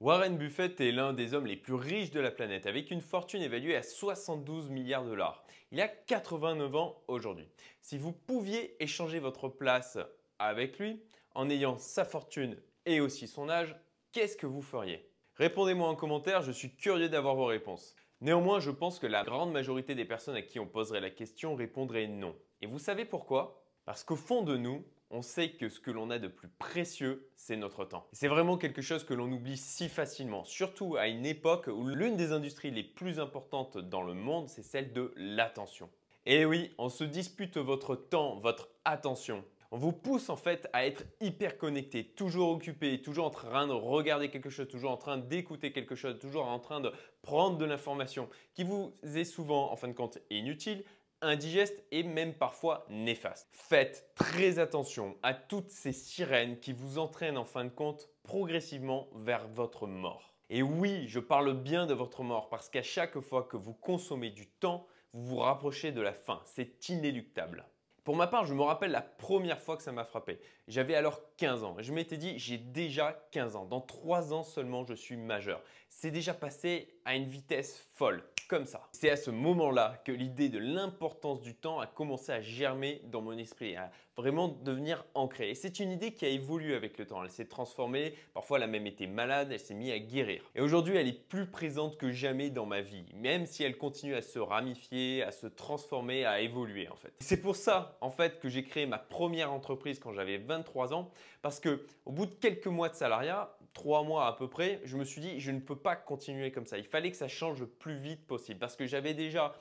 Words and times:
Warren 0.00 0.38
Buffett 0.38 0.80
est 0.80 0.92
l'un 0.92 1.12
des 1.12 1.34
hommes 1.34 1.46
les 1.46 1.56
plus 1.56 1.74
riches 1.74 2.12
de 2.12 2.20
la 2.20 2.30
planète 2.30 2.66
avec 2.66 2.92
une 2.92 3.00
fortune 3.00 3.42
évaluée 3.42 3.74
à 3.74 3.82
72 3.82 4.68
milliards 4.68 5.02
de 5.02 5.08
dollars. 5.08 5.44
Il 5.72 5.80
a 5.80 5.88
89 5.88 6.76
ans 6.76 7.02
aujourd'hui. 7.08 7.48
Si 7.80 7.98
vous 7.98 8.12
pouviez 8.12 8.80
échanger 8.80 9.18
votre 9.18 9.48
place 9.48 9.98
avec 10.38 10.78
lui 10.78 11.02
en 11.34 11.50
ayant 11.50 11.78
sa 11.78 12.04
fortune 12.04 12.56
et 12.86 13.00
aussi 13.00 13.26
son 13.26 13.48
âge, 13.48 13.74
qu'est-ce 14.12 14.36
que 14.36 14.46
vous 14.46 14.62
feriez? 14.62 15.10
Répondez-moi 15.34 15.88
en 15.88 15.96
commentaire, 15.96 16.42
je 16.42 16.52
suis 16.52 16.76
curieux 16.76 17.08
d'avoir 17.08 17.34
vos 17.34 17.46
réponses. 17.46 17.96
Néanmoins, 18.20 18.60
je 18.60 18.70
pense 18.70 19.00
que 19.00 19.08
la 19.08 19.24
grande 19.24 19.50
majorité 19.50 19.96
des 19.96 20.04
personnes 20.04 20.36
à 20.36 20.42
qui 20.42 20.60
on 20.60 20.66
poserait 20.68 21.00
la 21.00 21.10
question 21.10 21.56
répondraient 21.56 22.06
non. 22.06 22.36
Et 22.60 22.66
vous 22.66 22.78
savez 22.78 23.04
pourquoi? 23.04 23.67
Parce 23.88 24.04
qu'au 24.04 24.16
fond 24.16 24.42
de 24.42 24.58
nous, 24.58 24.84
on 25.08 25.22
sait 25.22 25.52
que 25.52 25.70
ce 25.70 25.80
que 25.80 25.90
l'on 25.90 26.10
a 26.10 26.18
de 26.18 26.28
plus 26.28 26.50
précieux, 26.58 27.26
c'est 27.36 27.56
notre 27.56 27.86
temps. 27.86 28.06
C'est 28.12 28.28
vraiment 28.28 28.58
quelque 28.58 28.82
chose 28.82 29.02
que 29.02 29.14
l'on 29.14 29.32
oublie 29.32 29.56
si 29.56 29.88
facilement, 29.88 30.44
surtout 30.44 30.96
à 30.96 31.08
une 31.08 31.24
époque 31.24 31.68
où 31.68 31.88
l'une 31.88 32.14
des 32.14 32.32
industries 32.32 32.70
les 32.70 32.82
plus 32.82 33.18
importantes 33.18 33.78
dans 33.78 34.02
le 34.02 34.12
monde, 34.12 34.50
c'est 34.50 34.62
celle 34.62 34.92
de 34.92 35.14
l'attention. 35.16 35.88
Et 36.26 36.44
oui, 36.44 36.74
on 36.76 36.90
se 36.90 37.02
dispute 37.02 37.56
votre 37.56 37.96
temps, 37.96 38.38
votre 38.40 38.68
attention. 38.84 39.42
On 39.70 39.78
vous 39.78 39.92
pousse 39.92 40.28
en 40.28 40.36
fait 40.36 40.68
à 40.74 40.86
être 40.86 41.04
hyper 41.22 41.56
connecté, 41.56 42.04
toujours 42.04 42.50
occupé, 42.50 43.00
toujours 43.00 43.24
en 43.24 43.30
train 43.30 43.66
de 43.66 43.72
regarder 43.72 44.28
quelque 44.28 44.50
chose, 44.50 44.68
toujours 44.68 44.90
en 44.90 44.98
train 44.98 45.16
d'écouter 45.16 45.72
quelque 45.72 45.94
chose, 45.94 46.18
toujours 46.18 46.46
en 46.46 46.58
train 46.58 46.80
de 46.80 46.92
prendre 47.22 47.56
de 47.56 47.64
l'information 47.64 48.28
qui 48.52 48.64
vous 48.64 48.92
est 49.02 49.24
souvent 49.24 49.72
en 49.72 49.76
fin 49.76 49.88
de 49.88 49.94
compte 49.94 50.18
inutile, 50.28 50.84
indigeste 51.22 51.84
et 51.90 52.02
même 52.02 52.34
parfois 52.34 52.86
néfaste. 52.88 53.48
Faites 53.52 54.10
très 54.14 54.58
attention 54.58 55.16
à 55.22 55.34
toutes 55.34 55.70
ces 55.70 55.92
sirènes 55.92 56.58
qui 56.60 56.72
vous 56.72 56.98
entraînent 56.98 57.38
en 57.38 57.44
fin 57.44 57.64
de 57.64 57.70
compte 57.70 58.08
progressivement 58.22 59.08
vers 59.14 59.46
votre 59.48 59.86
mort. 59.86 60.34
Et 60.50 60.62
oui, 60.62 61.06
je 61.08 61.20
parle 61.20 61.52
bien 61.54 61.86
de 61.86 61.94
votre 61.94 62.22
mort 62.22 62.48
parce 62.48 62.68
qu'à 62.68 62.82
chaque 62.82 63.20
fois 63.20 63.42
que 63.42 63.56
vous 63.56 63.74
consommez 63.74 64.30
du 64.30 64.46
temps, 64.46 64.86
vous 65.12 65.26
vous 65.26 65.36
rapprochez 65.38 65.92
de 65.92 66.00
la 66.00 66.12
fin. 66.12 66.40
C'est 66.44 66.88
inéluctable. 66.88 67.66
Pour 68.08 68.16
ma 68.16 68.26
part, 68.26 68.46
je 68.46 68.54
me 68.54 68.62
rappelle 68.62 68.90
la 68.92 69.02
première 69.02 69.60
fois 69.60 69.76
que 69.76 69.82
ça 69.82 69.92
m'a 69.92 70.04
frappé. 70.04 70.40
J'avais 70.66 70.94
alors 70.94 71.20
15 71.36 71.64
ans. 71.64 71.76
Je 71.78 71.92
m'étais 71.92 72.16
dit, 72.16 72.38
j'ai 72.38 72.56
déjà 72.56 73.12
15 73.32 73.56
ans. 73.56 73.66
Dans 73.66 73.82
3 73.82 74.32
ans 74.32 74.44
seulement, 74.44 74.82
je 74.86 74.94
suis 74.94 75.18
majeur. 75.18 75.62
C'est 75.90 76.10
déjà 76.10 76.32
passé 76.32 76.97
à 77.08 77.16
une 77.16 77.24
vitesse 77.24 77.88
folle 77.94 78.22
comme 78.48 78.66
ça. 78.66 78.88
C'est 78.92 79.10
à 79.10 79.16
ce 79.16 79.30
moment-là 79.30 80.00
que 80.04 80.12
l'idée 80.12 80.48
de 80.50 80.58
l'importance 80.58 81.40
du 81.40 81.54
temps 81.54 81.80
a 81.80 81.86
commencé 81.86 82.32
à 82.32 82.40
germer 82.40 83.00
dans 83.04 83.22
mon 83.22 83.36
esprit, 83.36 83.76
à 83.76 83.90
vraiment 84.16 84.48
devenir 84.48 85.04
ancrée. 85.14 85.50
Et 85.50 85.54
c'est 85.54 85.80
une 85.80 85.90
idée 85.90 86.12
qui 86.12 86.24
a 86.24 86.28
évolué 86.28 86.74
avec 86.74 86.98
le 86.98 87.06
temps. 87.06 87.22
Elle 87.22 87.30
s'est 87.30 87.46
transformée, 87.46 88.14
parfois 88.34 88.58
elle 88.58 88.64
a 88.64 88.66
même 88.66 88.86
été 88.86 89.06
malade, 89.06 89.48
elle 89.52 89.60
s'est 89.60 89.74
mise 89.74 89.92
à 89.92 89.98
guérir. 89.98 90.42
Et 90.54 90.60
aujourd'hui, 90.60 90.96
elle 90.96 91.08
est 91.08 91.28
plus 91.28 91.46
présente 91.46 91.96
que 91.98 92.10
jamais 92.10 92.50
dans 92.50 92.66
ma 92.66 92.80
vie, 92.80 93.04
même 93.14 93.46
si 93.46 93.62
elle 93.62 93.78
continue 93.78 94.14
à 94.14 94.22
se 94.22 94.38
ramifier, 94.38 95.22
à 95.22 95.30
se 95.30 95.46
transformer, 95.46 96.24
à 96.24 96.40
évoluer 96.40 96.88
en 96.88 96.96
fait. 96.96 97.12
C'est 97.20 97.40
pour 97.40 97.56
ça 97.56 97.96
en 98.00 98.10
fait 98.10 98.40
que 98.40 98.48
j'ai 98.48 98.64
créé 98.64 98.86
ma 98.86 98.98
première 98.98 99.52
entreprise 99.52 99.98
quand 99.98 100.12
j'avais 100.12 100.38
23 100.38 100.94
ans, 100.94 101.10
parce 101.42 101.60
que 101.60 101.86
au 102.06 102.12
bout 102.12 102.26
de 102.26 102.34
quelques 102.34 102.66
mois 102.66 102.88
de 102.88 102.94
salariat, 102.94 103.56
trois 103.78 104.02
mois 104.02 104.26
à 104.26 104.32
peu 104.32 104.50
près, 104.50 104.80
je 104.82 104.96
me 104.96 105.04
suis 105.04 105.20
dit, 105.20 105.38
je 105.38 105.52
ne 105.52 105.60
peux 105.60 105.78
pas 105.78 105.94
continuer 105.94 106.50
comme 106.50 106.66
ça. 106.66 106.78
Il 106.78 106.84
fallait 106.84 107.12
que 107.12 107.16
ça 107.16 107.28
change 107.28 107.60
le 107.60 107.68
plus 107.68 107.96
vite 107.96 108.26
possible 108.26 108.58
parce 108.58 108.74
que 108.74 108.86
j'avais 108.86 109.14
déjà, 109.14 109.54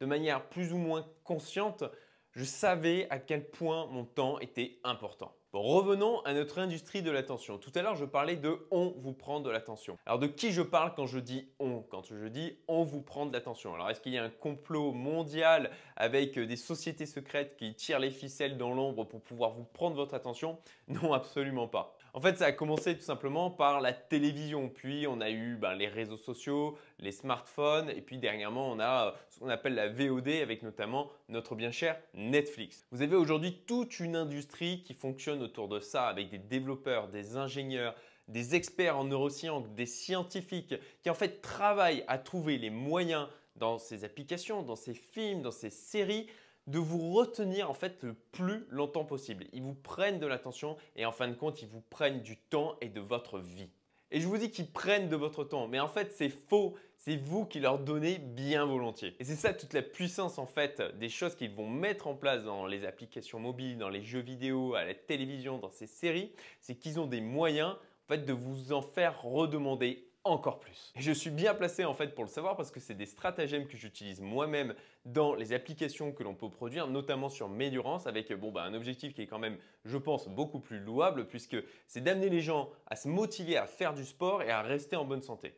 de 0.00 0.06
manière 0.06 0.48
plus 0.48 0.72
ou 0.72 0.78
moins 0.78 1.04
consciente, 1.24 1.82
je 2.30 2.44
savais 2.44 3.08
à 3.10 3.18
quel 3.18 3.50
point 3.50 3.86
mon 3.86 4.04
temps 4.04 4.38
était 4.38 4.78
important. 4.84 5.36
Revenons 5.56 6.20
à 6.22 6.34
notre 6.34 6.58
industrie 6.58 7.00
de 7.00 7.12
l'attention. 7.12 7.58
Tout 7.58 7.70
à 7.76 7.82
l'heure, 7.82 7.94
je 7.94 8.04
parlais 8.04 8.34
de 8.34 8.58
on 8.72 8.92
vous 8.98 9.12
prend 9.12 9.38
de 9.38 9.48
l'attention. 9.48 9.96
Alors 10.04 10.18
de 10.18 10.26
qui 10.26 10.50
je 10.50 10.62
parle 10.62 10.94
quand 10.96 11.06
je 11.06 11.20
dis 11.20 11.46
on 11.60 11.80
Quand 11.80 12.02
je 12.02 12.26
dis 12.26 12.58
on 12.66 12.82
vous 12.82 13.00
prend 13.00 13.24
de 13.24 13.32
l'attention. 13.32 13.72
Alors 13.72 13.88
est-ce 13.88 14.00
qu'il 14.00 14.12
y 14.12 14.18
a 14.18 14.24
un 14.24 14.30
complot 14.30 14.90
mondial 14.90 15.70
avec 15.94 16.36
des 16.40 16.56
sociétés 16.56 17.06
secrètes 17.06 17.56
qui 17.56 17.72
tirent 17.74 18.00
les 18.00 18.10
ficelles 18.10 18.58
dans 18.58 18.74
l'ombre 18.74 19.04
pour 19.04 19.20
pouvoir 19.20 19.52
vous 19.52 19.62
prendre 19.62 19.94
votre 19.94 20.14
attention? 20.14 20.58
Non, 20.88 21.12
absolument 21.12 21.68
pas. 21.68 21.96
En 22.14 22.20
fait, 22.20 22.38
ça 22.38 22.46
a 22.46 22.52
commencé 22.52 22.96
tout 22.96 23.02
simplement 23.04 23.50
par 23.50 23.80
la 23.80 23.92
télévision, 23.92 24.68
puis 24.68 25.06
on 25.08 25.20
a 25.20 25.30
eu 25.30 25.56
ben, 25.56 25.74
les 25.74 25.88
réseaux 25.88 26.16
sociaux, 26.16 26.78
les 26.98 27.12
smartphones, 27.12 27.90
et 27.90 28.00
puis 28.00 28.18
dernièrement, 28.18 28.70
on 28.70 28.78
a 28.78 29.08
euh, 29.08 29.10
ce 29.30 29.38
qu'on 29.38 29.48
appelle 29.48 29.74
la 29.74 29.88
VOD 29.88 30.28
avec 30.28 30.62
notamment 30.62 31.10
notre 31.28 31.54
bien 31.54 31.70
cher 31.70 32.00
Netflix. 32.14 32.86
Vous 32.90 33.02
avez 33.02 33.16
aujourd'hui 33.16 33.62
toute 33.66 34.00
une 34.00 34.16
industrie 34.16 34.82
qui 34.82 34.94
fonctionne 34.94 35.42
autour 35.42 35.68
de 35.68 35.80
ça 35.80 36.06
avec 36.06 36.30
des 36.30 36.38
développeurs, 36.38 37.08
des 37.08 37.36
ingénieurs, 37.36 37.94
des 38.28 38.54
experts 38.54 38.98
en 38.98 39.04
neurosciences, 39.04 39.68
des 39.70 39.86
scientifiques 39.86 40.74
qui 41.02 41.10
en 41.10 41.14
fait 41.14 41.40
travaillent 41.40 42.04
à 42.08 42.18
trouver 42.18 42.58
les 42.58 42.70
moyens 42.70 43.28
dans 43.56 43.78
ces 43.78 44.04
applications, 44.04 44.62
dans 44.62 44.76
ces 44.76 44.94
films, 44.94 45.42
dans 45.42 45.50
ces 45.50 45.70
séries 45.70 46.26
de 46.66 46.78
vous 46.78 47.12
retenir 47.12 47.70
en 47.70 47.74
fait 47.74 48.02
le 48.02 48.14
plus 48.14 48.66
longtemps 48.70 49.04
possible. 49.04 49.46
Ils 49.52 49.62
vous 49.62 49.74
prennent 49.74 50.18
de 50.18 50.26
l'attention 50.26 50.76
et 50.96 51.04
en 51.04 51.12
fin 51.12 51.28
de 51.28 51.34
compte, 51.34 51.60
ils 51.60 51.68
vous 51.68 51.82
prennent 51.82 52.22
du 52.22 52.38
temps 52.38 52.76
et 52.80 52.88
de 52.88 53.00
votre 53.00 53.38
vie. 53.38 53.70
Et 54.14 54.20
je 54.20 54.28
vous 54.28 54.38
dis 54.38 54.52
qu'ils 54.52 54.70
prennent 54.70 55.08
de 55.08 55.16
votre 55.16 55.42
temps, 55.42 55.66
mais 55.66 55.80
en 55.80 55.88
fait 55.88 56.12
c'est 56.12 56.28
faux, 56.28 56.74
c'est 56.96 57.16
vous 57.16 57.46
qui 57.46 57.58
leur 57.58 57.80
donnez 57.80 58.18
bien 58.18 58.64
volontiers. 58.64 59.16
Et 59.18 59.24
c'est 59.24 59.34
ça 59.34 59.52
toute 59.52 59.72
la 59.72 59.82
puissance 59.82 60.38
en 60.38 60.46
fait 60.46 60.80
des 61.00 61.08
choses 61.08 61.34
qu'ils 61.34 61.50
vont 61.50 61.68
mettre 61.68 62.06
en 62.06 62.14
place 62.14 62.44
dans 62.44 62.64
les 62.64 62.84
applications 62.84 63.40
mobiles, 63.40 63.76
dans 63.76 63.88
les 63.88 64.04
jeux 64.04 64.20
vidéo, 64.20 64.76
à 64.76 64.84
la 64.84 64.94
télévision, 64.94 65.58
dans 65.58 65.68
ces 65.68 65.88
séries, 65.88 66.30
c'est 66.60 66.76
qu'ils 66.76 67.00
ont 67.00 67.06
des 67.06 67.20
moyens 67.20 67.74
en 68.08 68.24
de 68.24 68.32
vous 68.32 68.72
en 68.72 68.82
faire 68.82 69.20
redemander 69.20 70.06
encore 70.24 70.58
plus. 70.60 70.92
Et 70.96 71.02
je 71.02 71.12
suis 71.12 71.30
bien 71.30 71.54
placé 71.54 71.84
en 71.84 71.94
fait 71.94 72.14
pour 72.14 72.24
le 72.24 72.30
savoir 72.30 72.56
parce 72.56 72.70
que 72.70 72.80
c'est 72.80 72.94
des 72.94 73.06
stratagèmes 73.06 73.66
que 73.66 73.76
j'utilise 73.76 74.20
moi-même 74.20 74.74
dans 75.04 75.34
les 75.34 75.52
applications 75.52 76.12
que 76.12 76.22
l'on 76.22 76.34
peut 76.34 76.48
produire, 76.50 76.86
notamment 76.86 77.28
sur 77.28 77.48
Médurance, 77.48 78.06
avec 78.06 78.32
bon, 78.32 78.50
bah, 78.50 78.62
un 78.62 78.74
objectif 78.74 79.14
qui 79.14 79.22
est 79.22 79.26
quand 79.26 79.38
même, 79.38 79.58
je 79.84 79.98
pense, 79.98 80.28
beaucoup 80.28 80.60
plus 80.60 80.80
louable 80.80 81.26
puisque 81.26 81.56
c'est 81.86 82.02
d'amener 82.02 82.30
les 82.30 82.40
gens 82.40 82.70
à 82.86 82.96
se 82.96 83.08
motiver 83.08 83.56
à 83.56 83.66
faire 83.66 83.94
du 83.94 84.04
sport 84.04 84.42
et 84.42 84.50
à 84.50 84.62
rester 84.62 84.96
en 84.96 85.04
bonne 85.04 85.22
santé. 85.22 85.54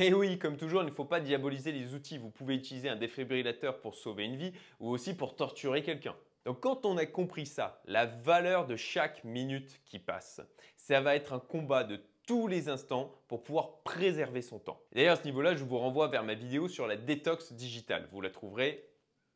Et 0.00 0.12
oui, 0.12 0.38
comme 0.38 0.56
toujours, 0.56 0.82
il 0.82 0.86
ne 0.86 0.94
faut 0.94 1.04
pas 1.04 1.20
diaboliser 1.20 1.72
les 1.72 1.94
outils. 1.94 2.18
Vous 2.18 2.30
pouvez 2.30 2.56
utiliser 2.56 2.88
un 2.88 2.96
défibrillateur 2.96 3.80
pour 3.80 3.94
sauver 3.94 4.24
une 4.24 4.36
vie 4.36 4.52
ou 4.80 4.90
aussi 4.90 5.14
pour 5.14 5.34
torturer 5.34 5.82
quelqu'un. 5.82 6.14
Donc 6.44 6.60
quand 6.60 6.84
on 6.86 6.96
a 6.96 7.06
compris 7.06 7.46
ça, 7.46 7.80
la 7.86 8.06
valeur 8.06 8.66
de 8.66 8.76
chaque 8.76 9.24
minute 9.24 9.80
qui 9.84 9.98
passe, 9.98 10.40
ça 10.76 11.00
va 11.00 11.14
être 11.14 11.32
un 11.32 11.40
combat 11.40 11.84
de 11.84 12.00
tous 12.28 12.46
les 12.46 12.68
instants 12.68 13.10
pour 13.26 13.42
pouvoir 13.42 13.78
préserver 13.84 14.42
son 14.42 14.58
temps. 14.58 14.78
D'ailleurs, 14.92 15.14
à 15.14 15.16
ce 15.16 15.24
niveau-là, 15.24 15.54
je 15.56 15.64
vous 15.64 15.78
renvoie 15.78 16.08
vers 16.08 16.22
ma 16.22 16.34
vidéo 16.34 16.68
sur 16.68 16.86
la 16.86 16.96
détox 16.96 17.54
digitale. 17.54 18.06
Vous 18.12 18.20
la 18.20 18.28
trouverez 18.28 18.86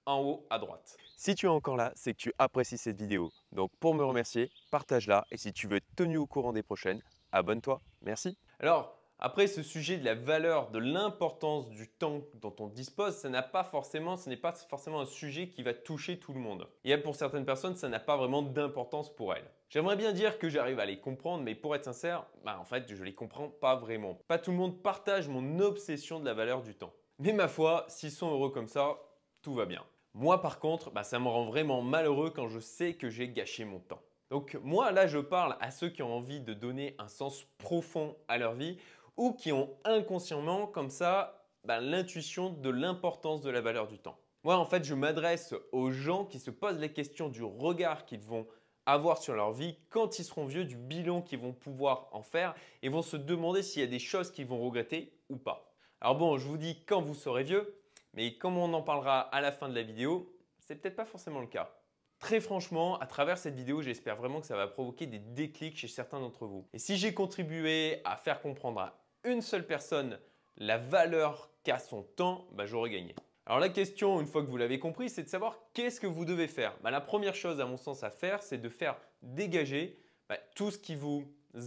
en 0.05 0.21
haut 0.21 0.47
à 0.51 0.59
droite. 0.59 0.99
Si 1.17 1.35
tu 1.35 1.47
es 1.47 1.49
encore 1.49 1.79
là, 1.79 1.93
c'est 1.95 2.13
que 2.13 2.19
tu 2.19 2.35
apprécies 2.39 2.77
cette 2.77 2.99
vidéo. 2.99 3.31
Donc 3.51 3.71
pour 3.81 3.95
me 3.95 4.05
remercier, 4.05 4.51
partage-la 4.71 5.25
et 5.31 5.39
si 5.39 5.55
tu 5.55 5.69
veux 5.69 5.77
être 5.77 5.87
tenu 5.97 6.19
au 6.19 6.27
courant 6.27 6.53
des 6.53 6.63
prochaines, 6.63 7.01
abonne-toi. 7.33 7.81
Merci. 8.03 8.37
Alors, 8.61 8.99
après, 9.19 9.47
ce 9.47 9.63
sujet 9.63 9.97
de 9.97 10.05
la 10.05 10.15
valeur, 10.15 10.71
de 10.71 10.79
l'importance 10.79 11.71
du 11.71 11.89
temps 11.89 12.21
dont 12.43 12.55
on 12.59 12.67
dispose, 12.67 13.17
ça 13.17 13.31
n'a 13.31 13.43
pas 13.43 13.65
forcément, 13.65 14.19
ce 14.19 14.29
n'est 14.29 14.37
pas 14.37 14.53
forcément 14.53 15.01
un 15.01 15.07
sujet 15.07 15.49
qui 15.49 15.63
va 15.63 15.73
toucher 15.73 16.19
tout 16.19 16.35
le 16.35 16.41
monde. 16.41 16.69
Et 16.85 16.95
pour 16.99 17.17
certaines 17.17 17.47
personnes, 17.47 17.77
ça 17.77 17.89
n'a 17.89 18.01
pas 18.01 18.19
vraiment 18.19 18.43
d'importance 18.43 19.15
pour 19.15 19.33
elles. 19.33 19.49
J'aimerais 19.73 19.97
bien 19.97 20.13
dire 20.13 20.39
que 20.39 20.51
j'arrive 20.51 20.81
à 20.81 20.85
les 20.85 21.01
comprendre, 21.01 21.45
mais 21.45 21.55
pour 21.55 21.75
être 21.75 21.87
sincère, 21.87 22.27
bah 22.45 22.59
en 22.61 22.65
fait, 22.67 22.95
je 22.95 23.03
les 23.03 23.15
comprends 23.15 23.49
pas 23.49 23.75
vraiment. 23.75 24.19
Pas 24.29 24.37
tout 24.37 24.51
le 24.51 24.59
monde 24.59 24.83
partage 24.83 25.29
mon 25.29 25.61
obsession 25.61 26.21
de 26.21 26.27
la 26.27 26.35
valeur 26.35 26.61
du 26.61 26.75
temps. 26.75 26.93
Mais 27.19 27.33
ma 27.33 27.49
foi, 27.49 27.87
s'ils 27.89 28.11
sont 28.11 28.31
heureux 28.31 28.51
comme 28.51 28.69
ça, 28.69 28.99
tout 29.41 29.55
va 29.55 29.65
bien. 29.65 29.83
Moi, 30.13 30.43
par 30.43 30.59
contre, 30.59 30.91
bah, 30.91 31.05
ça 31.05 31.19
me 31.19 31.29
rend 31.29 31.47
vraiment 31.47 31.81
malheureux 31.81 32.29
quand 32.29 32.49
je 32.49 32.59
sais 32.59 32.93
que 32.93 33.09
j'ai 33.09 33.31
gâché 33.31 33.65
mon 33.65 33.81
temps. 33.81 34.03
Donc 34.29 34.59
moi, 34.63 34.93
là, 34.93 35.07
je 35.07 35.17
parle 35.17 35.57
à 35.59 35.71
ceux 35.71 35.89
qui 35.89 36.03
ont 36.03 36.15
envie 36.15 36.43
de 36.43 36.53
donner 36.53 36.95
un 36.99 37.09
sens 37.09 37.47
profond 37.57 38.15
à 38.29 38.37
leur 38.37 38.53
vie 38.53 38.77
ou 39.17 39.33
qui 39.33 39.53
ont 39.53 39.75
inconsciemment 39.85 40.67
comme 40.67 40.91
ça 40.91 41.47
ben, 41.65 41.81
l'intuition 41.81 42.51
de 42.51 42.69
l'importance 42.69 43.41
de 43.41 43.49
la 43.49 43.63
valeur 43.63 43.89
du 43.89 43.99
temps. 43.99 44.19
Moi, 44.45 44.55
en 44.55 44.67
fait, 44.67 44.85
je 44.85 44.93
m'adresse 44.93 45.55
aux 45.71 45.93
gens 45.93 46.27
qui 46.27 46.41
se 46.41 46.51
posent 46.51 46.79
la 46.79 46.89
question 46.89 47.31
du 47.31 47.43
regard 47.43 48.05
qu'ils 48.05 48.21
vont 48.21 48.47
avoir 48.87 49.19
sur 49.19 49.35
leur 49.35 49.53
vie 49.53 49.77
quand 49.91 50.19
ils 50.19 50.25
seront 50.25 50.47
vieux, 50.47 50.65
du 50.65 50.77
bilan 50.77 51.23
qu'ils 51.23 51.39
vont 51.39 51.53
pouvoir 51.53 52.09
en 52.13 52.23
faire 52.23 52.55
et 52.83 52.89
vont 52.89 53.03
se 53.03 53.17
demander 53.17 53.63
s'il 53.63 53.81
y 53.81 53.85
a 53.85 53.89
des 53.89 53.99
choses 53.99 54.31
qu'ils 54.31 54.47
vont 54.47 54.63
regretter 54.63 55.13
ou 55.29 55.37
pas. 55.37 55.73
Alors 56.01 56.17
bon, 56.17 56.39
je 56.39 56.47
vous 56.47 56.57
dis 56.57 56.85
quand 56.85 57.01
vous 57.01 57.15
serez 57.15 57.45
vieux, 57.45 57.81
mais 58.15 58.37
comme 58.39 58.59
on 58.59 58.73
en 58.75 58.83
parlera 58.83 59.21
à 59.21 59.41
la 59.41 59.53
fin 59.53 59.69
de 59.69 59.75
la 59.75 59.83
vidéo, 59.83 60.35
c'est 60.59 60.77
peut-être 60.77 60.97
pas 60.97 61.05
forcément 61.05 61.41
le 61.41 61.47
cas. 61.47 61.75
Très 62.19 62.41
franchement, 62.41 62.99
à 63.01 63.07
travers 63.07 63.37
cette 63.37 63.55
vidéo, 63.55 63.83
j'espère 63.83 64.17
vraiment 64.17 64.41
que 64.41 64.47
ça 64.47 64.57
va 64.57 64.69
provoquer 64.69 65.07
des 65.07 65.19
déclics 65.19 65.77
chez 65.77 65.89
certains 65.89 66.21
d'entre 66.21 66.47
vous. 66.47 66.69
Et 66.73 66.79
si 66.79 66.97
j'ai 66.97 67.15
contribué 67.15 68.01
à 68.05 68.17
faire 68.17 68.41
comprendre 68.41 68.81
à 68.81 69.03
une 69.25 69.43
seule 69.43 69.67
personne 69.67 70.21
la 70.57 70.79
valeur 70.79 71.51
qu'a 71.65 71.79
son 71.79 72.03
temps, 72.03 72.47
bah, 72.53 72.67
j'aurais 72.67 72.91
gagné. 72.91 73.15
Alors 73.47 73.59
la 73.59 73.69
question, 73.69 74.21
une 74.21 74.27
fois 74.27 74.43
que 74.43 74.51
vous 74.51 74.57
l'avez 74.57 74.79
compris, 74.79 75.11
c'est 75.11 75.25
de 75.25 75.29
savoir 75.29 75.59
qu'est-ce 75.75 76.01
que 76.01 76.07
vous 76.07 76.25
devez 76.25 76.47
faire. 76.47 76.77
Bah, 76.83 76.91
la 76.91 77.01
première 77.01 77.35
chose 77.35 77.61
à 77.61 77.67
mon 77.67 77.77
sens 77.77 78.05
à 78.05 78.11
faire, 78.11 78.43
c'est 78.43 78.59
de 78.59 78.69
faire 78.69 78.97
dégager 79.23 79.99
bah, 80.29 80.39
tout 80.55 80.71
ce 80.71 80.79
qui 80.79 80.95
vous 80.95 81.27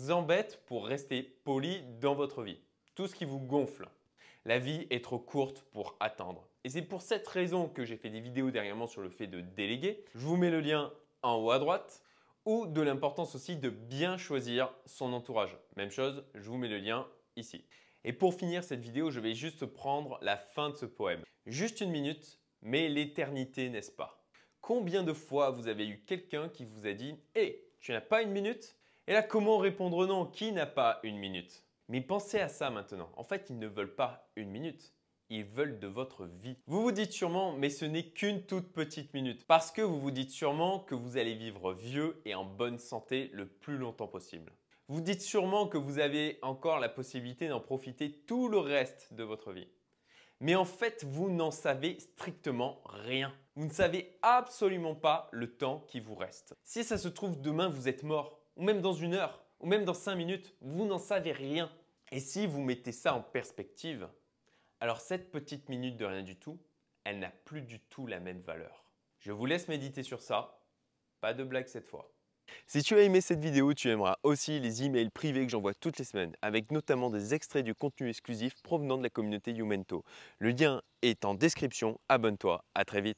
embête 0.10 0.64
pour 0.68 0.88
rester 0.88 1.22
poli 1.44 1.84
dans 2.00 2.16
votre 2.16 2.44
vie. 2.44 2.60
tout 2.96 3.08
ce 3.08 3.16
qui 3.16 3.26
vous 3.26 3.40
gonfle. 3.40 3.90
La 4.46 4.58
vie 4.58 4.88
est 4.90 5.04
trop 5.04 5.20
courte 5.20 5.66
pour 5.74 5.98
attendre. 6.00 6.48
Et 6.64 6.70
c'est 6.70 6.82
pour 6.82 7.02
cette 7.02 7.28
raison 7.28 7.68
que 7.68 7.84
j'ai 7.84 7.98
fait 7.98 8.10
des 8.10 8.22
vidéos 8.22 8.52
dernièrement 8.52 8.88
sur 8.88 9.02
le 9.02 9.10
fait 9.10 9.28
de 9.28 9.42
déléguer. 9.42 10.06
Je 10.16 10.26
vous 10.26 10.38
mets 10.38 10.50
le 10.50 10.62
lien 10.62 10.94
en 11.24 11.36
haut 11.36 11.52
à 11.52 11.60
droite 11.60 12.02
ou 12.46 12.68
de 12.68 12.82
l'importance 12.82 13.36
aussi 13.36 13.58
de 13.58 13.70
bien 13.70 14.18
choisir 14.18 14.72
son 14.86 15.12
entourage. 15.12 15.58
Même 15.76 15.92
chose, 15.92 16.24
je 16.36 16.50
vous 16.50 16.58
mets 16.58 16.70
le 16.70 16.78
lien 16.78 17.06
ici. 17.36 17.66
Et 18.08 18.14
pour 18.14 18.36
finir 18.36 18.64
cette 18.64 18.82
vidéo, 18.82 19.10
je 19.10 19.20
vais 19.20 19.34
juste 19.34 19.66
prendre 19.66 20.20
la 20.22 20.38
fin 20.38 20.70
de 20.70 20.76
ce 20.76 20.86
poème. 20.86 21.24
Juste 21.48 21.82
une 21.82 21.90
minute, 21.90 22.40
mais 22.62 22.88
l'éternité, 22.88 23.68
n'est-ce 23.68 23.92
pas? 23.92 24.24
Combien 24.62 25.02
de 25.02 25.12
fois 25.12 25.50
vous 25.50 25.68
avez 25.68 25.88
eu 25.88 26.04
quelqu'un 26.06 26.48
qui 26.48 26.66
vous 26.66 26.86
a 26.86 26.94
dit 26.94 27.16
Hé, 27.34 27.66
tu 27.80 27.94
n'as 27.94 28.02
pas 28.02 28.22
une 28.22 28.30
minute? 28.30 28.76
Et 29.08 29.14
là, 29.14 29.24
comment 29.24 29.58
répondre 29.58 30.06
non? 30.06 30.28
Qui 30.28 30.52
n'a 30.52 30.68
pas 30.68 31.00
une 31.02 31.18
minute? 31.18 31.64
Mais 31.90 32.00
pensez 32.00 32.40
à 32.40 32.48
ça 32.48 32.70
maintenant. 32.70 33.10
En 33.16 33.24
fait, 33.24 33.48
ils 33.50 33.58
ne 33.58 33.68
veulent 33.68 33.96
pas 33.96 34.30
une 34.36 34.52
minute. 34.52 34.94
Ils 35.32 35.44
veulent 35.44 35.80
de 35.80 35.88
votre 35.88 36.26
vie. 36.26 36.58
Vous 36.68 36.84
vous 36.84 36.92
dites 36.92 37.12
sûrement, 37.12 37.54
mais 37.54 37.72
ce 37.72 37.86
n'est 37.86 38.10
qu'une 38.10 38.44
toute 38.44 38.72
petite 38.72 39.16
minute. 39.16 39.48
Parce 39.48 39.72
que 39.72 39.82
vous 39.82 40.00
vous 40.00 40.12
dites 40.12 40.30
sûrement 40.30 40.78
que 40.78 40.94
vous 40.94 41.18
allez 41.18 41.34
vivre 41.34 41.74
vieux 41.74 42.22
et 42.26 42.36
en 42.36 42.46
bonne 42.46 42.78
santé 42.78 43.32
le 43.34 43.48
plus 43.48 43.78
longtemps 43.78 44.08
possible. 44.08 44.52
Vous 44.88 45.02
dites 45.02 45.22
sûrement 45.22 45.68
que 45.68 45.80
vous 45.80 45.98
avez 45.98 46.38
encore 46.44 46.80
la 46.80 46.90
possibilité 46.90 47.48
d'en 47.48 47.60
profiter 47.60 48.12
tout 48.28 48.48
le 48.50 48.60
reste 48.60 49.14
de 49.14 49.24
votre 49.24 49.52
vie. 49.52 49.68
Mais 50.42 50.54
en 50.54 50.66
fait, 50.66 51.04
vous 51.04 51.32
n'en 51.32 51.50
savez 51.50 52.00
strictement 52.00 52.82
rien. 52.86 53.34
Vous 53.56 53.66
ne 53.66 53.72
savez 53.72 54.16
absolument 54.22 54.94
pas 54.94 55.28
le 55.32 55.58
temps 55.58 55.80
qui 55.88 56.00
vous 56.00 56.14
reste. 56.14 56.56
Si 56.64 56.84
ça 56.84 57.00
se 57.00 57.08
trouve 57.08 57.42
demain, 57.42 57.68
vous 57.68 57.88
êtes 57.88 58.04
mort, 58.04 58.40
ou 58.58 58.64
même 58.64 58.82
dans 58.82 58.94
une 58.94 59.16
heure, 59.16 59.44
ou 59.60 59.66
même 59.66 59.86
dans 59.86 59.96
cinq 59.96 60.18
minutes, 60.18 60.56
vous 60.62 60.86
n'en 60.86 61.00
savez 61.00 61.32
rien. 61.32 61.72
Et 62.12 62.20
si 62.20 62.46
vous 62.46 62.62
mettez 62.62 62.92
ça 62.92 63.16
en 63.16 63.22
perspective, 63.22 64.08
alors 64.80 65.00
cette 65.02 65.32
petite 65.32 65.68
minute 65.68 65.98
de 65.98 66.06
rien 66.06 66.22
du 66.22 66.36
tout, 66.36 66.60
elle 67.06 67.18
n'a 67.18 67.32
plus 67.32 67.62
du 67.62 67.80
tout 67.80 68.06
la 68.06 68.20
même 68.20 68.42
valeur. 68.42 68.86
Je 69.18 69.32
vous 69.32 69.48
laisse 69.48 69.68
méditer 69.68 70.04
sur 70.04 70.22
ça. 70.22 70.62
Pas 71.22 71.34
de 71.34 71.44
blague 71.44 71.68
cette 71.68 71.88
fois. 71.88 72.12
Si 72.68 72.82
tu 72.82 72.96
as 72.96 73.04
aimé 73.04 73.22
cette 73.22 73.40
vidéo, 73.40 73.76
tu 73.76 73.90
aimeras 73.90 74.16
aussi 74.24 74.60
les 74.60 74.84
emails 74.84 75.12
privés 75.12 75.46
que 75.46 75.52
j'envoie 75.52 75.76
toutes 75.76 76.00
les 76.00 76.04
semaines, 76.04 76.36
avec 76.42 76.72
notamment 76.72 77.12
des 77.12 77.36
extraits 77.36 77.64
du 77.64 77.76
contenu 77.76 78.10
exclusif 78.10 78.56
provenant 78.64 78.98
de 78.98 79.04
la 79.04 79.12
communauté 79.12 79.52
Youmento. 79.52 80.04
Le 80.40 80.50
lien 80.50 80.82
est 81.04 81.26
en 81.26 81.36
description, 81.36 82.00
abonne-toi, 82.10 82.66
à 82.74 82.84
très 82.84 83.02
vite 83.02 83.14